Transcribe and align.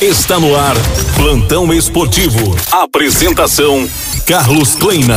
Está 0.00 0.38
no 0.38 0.54
ar, 0.54 0.74
Plantão 1.16 1.72
Esportivo. 1.72 2.54
Apresentação: 2.70 3.88
Carlos 4.26 4.74
Kleina. 4.74 5.16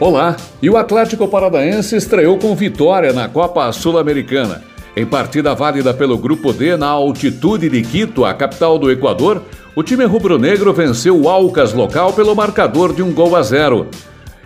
Olá, 0.00 0.38
e 0.62 0.70
o 0.70 0.78
Atlético 0.78 1.28
Paranaense 1.28 1.94
estreou 1.94 2.38
com 2.38 2.56
vitória 2.56 3.12
na 3.12 3.28
Copa 3.28 3.70
Sul-Americana. 3.70 4.64
Em 4.96 5.04
partida 5.04 5.54
válida 5.54 5.92
pelo 5.92 6.16
Grupo 6.16 6.54
D 6.54 6.78
na 6.78 6.86
altitude 6.86 7.68
de 7.68 7.82
Quito, 7.82 8.24
a 8.24 8.32
capital 8.32 8.78
do 8.78 8.90
Equador, 8.90 9.42
o 9.76 9.82
time 9.82 10.06
rubro-negro 10.06 10.72
venceu 10.72 11.20
o 11.20 11.28
Alcas 11.28 11.74
local 11.74 12.14
pelo 12.14 12.34
marcador 12.34 12.94
de 12.94 13.02
um 13.02 13.12
gol 13.12 13.36
a 13.36 13.42
zero. 13.42 13.86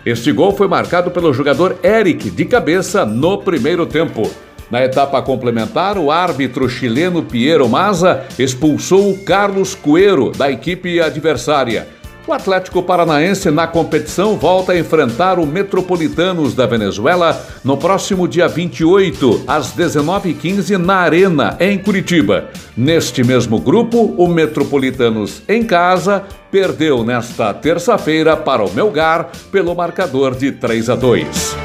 Este 0.05 0.33
gol 0.33 0.51
foi 0.51 0.67
marcado 0.67 1.11
pelo 1.11 1.33
jogador 1.33 1.77
Eric 1.81 2.29
de 2.29 2.43
cabeça 2.43 3.05
no 3.05 3.37
primeiro 3.37 3.85
tempo. 3.85 4.29
Na 4.69 4.83
etapa 4.83 5.21
complementar, 5.21 5.97
o 5.97 6.11
árbitro 6.11 6.67
chileno 6.67 7.23
Piero 7.23 7.69
Maza 7.69 8.25
expulsou 8.37 9.11
o 9.11 9.19
Carlos 9.19 9.75
Coelho 9.75 10.31
da 10.31 10.51
equipe 10.51 10.99
adversária. 10.99 11.87
O 12.25 12.31
Atlético 12.31 12.81
Paranaense 12.81 13.51
na 13.51 13.67
competição 13.67 14.37
volta 14.37 14.71
a 14.71 14.79
enfrentar 14.79 15.39
o 15.39 15.45
Metropolitanos 15.45 16.55
da 16.55 16.65
Venezuela 16.65 17.45
no 17.65 17.75
próximo 17.75 18.29
dia 18.29 18.47
28, 18.47 19.43
às 19.45 19.75
19h15, 19.75 20.77
na 20.77 20.95
Arena, 20.99 21.57
em 21.59 21.77
Curitiba. 21.77 22.49
Neste 22.77 23.25
mesmo 23.25 23.59
grupo, 23.59 24.15
o 24.17 24.25
Metropolitanos 24.25 25.43
em 25.49 25.65
casa 25.65 26.23
perdeu 26.49 27.03
nesta 27.03 27.53
terça-feira 27.53 28.37
para 28.37 28.63
o 28.63 28.73
Melgar 28.73 29.29
pelo 29.51 29.75
marcador 29.75 30.33
de 30.33 30.53
3 30.53 30.91
a 30.91 30.95
2. 30.95 31.57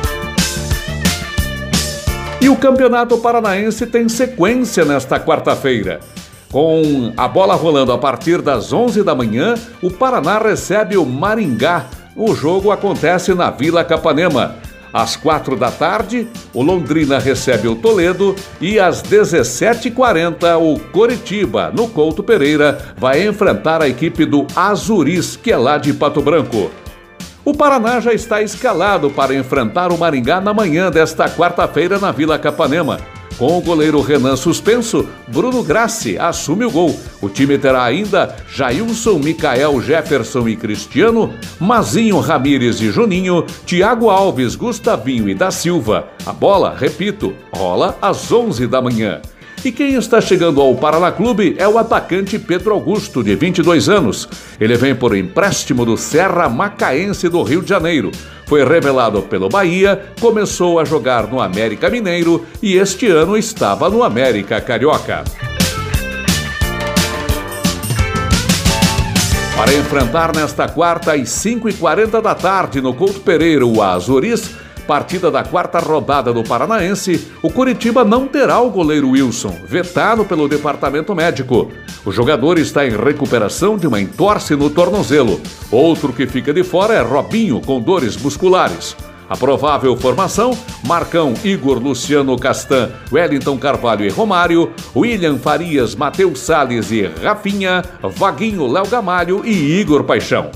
E 2.40 2.48
o 2.48 2.56
Campeonato 2.56 3.16
Paranaense 3.18 3.86
tem 3.86 4.08
sequência 4.08 4.84
nesta 4.84 5.20
quarta-feira. 5.20 6.00
Com 6.50 7.12
a 7.14 7.28
bola 7.28 7.54
rolando 7.54 7.92
a 7.92 7.98
partir 7.98 8.41
das 8.41 8.72
11 8.72 9.02
da 9.02 9.14
manhã, 9.14 9.54
o 9.82 9.91
Paraná 9.91 10.38
recebe 10.38 10.96
o 10.96 11.05
Maringá. 11.05 11.86
O 12.16 12.34
jogo 12.34 12.70
acontece 12.70 13.34
na 13.34 13.50
Vila 13.50 13.84
Capanema. 13.84 14.56
Às 14.90 15.14
quatro 15.14 15.55
da 15.55 15.70
tarde, 15.70 16.27
o 16.55 16.62
Londrina 16.62 17.18
recebe 17.18 17.68
o 17.68 17.77
Toledo 17.77 18.34
e 18.58 18.80
às 18.80 19.02
17h40 19.02 20.58
o 20.58 20.80
Coritiba, 20.90 21.70
no 21.70 21.86
Couto 21.88 22.22
Pereira, 22.22 22.78
vai 22.96 23.27
enfrentar 23.27 23.83
a 23.83 23.88
equipe 23.88 24.24
do 24.24 24.46
Azuris, 24.56 25.36
que 25.36 25.52
é 25.52 25.56
lá 25.58 25.77
de 25.77 25.92
Pato 25.92 26.22
Branco. 26.22 26.70
O 27.44 27.52
Paraná 27.52 28.00
já 28.00 28.14
está 28.14 28.40
escalado 28.42 29.10
para 29.10 29.34
enfrentar 29.34 29.92
o 29.92 29.98
Maringá 29.98 30.40
na 30.40 30.55
manhã 30.55 30.90
desta 30.90 31.28
quarta-feira 31.28 31.98
na 31.98 32.10
Vila 32.10 32.38
Capanema. 32.38 32.98
Com 33.39 33.56
o 33.56 33.61
goleiro 33.61 34.00
Renan 34.00 34.34
suspenso, 34.34 35.08
Bruno 35.28 35.62
Grassi 35.62 36.19
assume 36.19 36.64
o 36.64 36.70
gol. 36.70 36.98
O 37.22 37.28
time 37.28 37.56
terá 37.56 37.84
ainda 37.84 38.34
Jailson, 38.53 39.20
Micael, 39.20 39.80
Jefferson 39.80 40.48
e 40.48 40.56
Cristiano, 40.56 41.33
Mazinho, 41.61 42.19
Ramires 42.19 42.80
e 42.80 42.91
Juninho, 42.91 43.45
Thiago 43.64 44.11
Alves, 44.11 44.56
Gustavinho 44.56 45.28
e 45.28 45.34
da 45.34 45.53
Silva. 45.53 46.08
A 46.27 46.33
bola, 46.33 46.75
repito, 46.77 47.33
rola 47.53 47.97
às 48.03 48.33
11 48.33 48.67
da 48.67 48.83
manhã. 48.83 49.22
E 49.64 49.73
quem 49.73 49.95
está 49.95 50.20
chegando 50.20 50.61
ao 50.61 50.75
Paraná 50.77 51.11
Clube 51.11 51.56
é 51.59 51.67
o 51.67 51.78
atacante 51.78 52.39
Pedro 52.39 52.73
Augusto, 52.73 53.25
de 53.25 53.34
22 53.34 53.89
anos. 53.89 54.28
Ele 54.61 54.77
vem 54.77 54.95
por 54.95 55.17
empréstimo 55.17 55.84
do 55.84 55.97
Serra 55.97 56.48
Macaense 56.48 57.28
do 57.28 57.42
Rio 57.42 57.61
de 57.61 57.69
Janeiro. 57.69 58.12
Foi 58.47 58.64
revelado 58.64 59.20
pelo 59.23 59.48
Bahia, 59.48 60.12
começou 60.20 60.79
a 60.79 60.84
jogar 60.84 61.27
no 61.27 61.41
América 61.41 61.91
Mineiro 61.91 62.47
e 62.62 62.77
este 62.77 63.09
ano 63.09 63.36
estava 63.36 63.91
no 63.91 64.03
América 64.03 64.61
Carioca. 64.61 65.25
Para 69.57 69.74
enfrentar 69.74 70.35
nesta 70.35 70.68
quarta 70.68 71.14
às 71.14 71.30
5h40 71.30 72.23
da 72.23 72.35
tarde 72.35 72.80
no 72.80 72.95
Couto 72.95 73.18
Pereira 73.20 73.67
o 73.67 73.83
Azuris, 73.83 74.55
partida 74.88 75.30
da 75.30 75.44
quarta 75.44 75.78
rodada 75.80 76.32
do 76.32 76.42
Paranaense, 76.42 77.30
o 77.42 77.52
Curitiba 77.52 78.06
não 78.06 78.26
terá 78.26 78.58
o 78.58 78.70
goleiro 78.70 79.10
Wilson, 79.10 79.54
vetado 79.66 80.24
pelo 80.24 80.48
departamento 80.48 81.14
médico. 81.14 81.70
O 82.06 82.10
jogador 82.10 82.58
está 82.58 82.86
em 82.86 82.96
recuperação 82.96 83.76
de 83.76 83.86
uma 83.86 84.00
entorse 84.00 84.56
no 84.56 84.70
tornozelo. 84.70 85.38
Outro 85.70 86.10
que 86.10 86.26
fica 86.26 86.54
de 86.54 86.64
fora 86.64 86.94
é 86.94 87.02
Robinho, 87.02 87.60
com 87.60 87.78
dores 87.78 88.16
musculares. 88.16 88.96
A 89.28 89.36
provável 89.36 89.94
formação: 89.94 90.56
Marcão, 90.86 91.34
Igor, 91.44 91.78
Luciano 91.78 92.38
Castan, 92.38 92.90
Wellington 93.12 93.58
Carvalho 93.58 94.06
e 94.06 94.08
Romário, 94.08 94.72
William 94.96 95.36
Farias, 95.36 95.94
Matheus 95.94 96.40
Salles 96.40 96.90
e 96.90 97.02
Rafinha, 97.02 97.84
Vaguinho, 98.02 98.66
Léo 98.66 98.86
Gamalho 98.86 99.42
e 99.44 99.78
Igor 99.78 100.05
Paixão. 100.05 100.50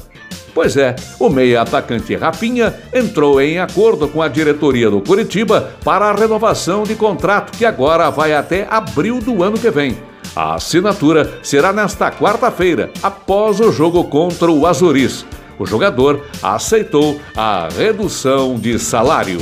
Pois 0.54 0.76
é, 0.76 0.94
o 1.18 1.30
meia 1.30 1.62
atacante 1.62 2.14
Rafinha 2.14 2.74
entrou 2.92 3.40
em 3.40 3.58
acordo 3.58 4.06
com 4.06 4.20
a 4.20 4.28
diretoria 4.28 4.90
do 4.90 5.00
Curitiba 5.00 5.72
para 5.82 6.06
a 6.06 6.14
renovação 6.14 6.82
de 6.82 6.94
contrato 6.94 7.56
que 7.56 7.64
agora 7.64 8.10
vai 8.10 8.34
até 8.34 8.66
abril 8.68 9.18
do 9.18 9.42
ano 9.42 9.58
que 9.58 9.70
vem. 9.70 9.96
A 10.36 10.54
assinatura 10.54 11.38
será 11.42 11.72
nesta 11.72 12.10
quarta-feira, 12.10 12.90
após 13.02 13.60
o 13.60 13.70
jogo 13.70 14.04
contra 14.04 14.50
o 14.50 14.66
Azuris. 14.66 15.26
O 15.58 15.66
jogador 15.66 16.24
aceitou 16.42 17.20
a 17.36 17.68
redução 17.68 18.56
de 18.58 18.78
salário. 18.78 19.40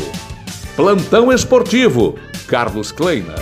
Plantão 0.74 1.32
Esportivo, 1.32 2.16
Carlos 2.46 2.90
Kleina. 2.90 3.34